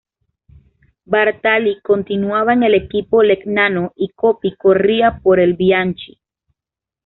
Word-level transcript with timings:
Bartali 1.05 1.79
continuaba 1.81 2.53
en 2.53 2.63
el 2.63 2.73
equipo 2.73 3.21
Legnano 3.21 3.93
y 3.95 4.09
Coppi 4.15 4.55
corría 4.55 5.19
por 5.21 5.39
el 5.39 5.53
Bianchi. 5.53 6.19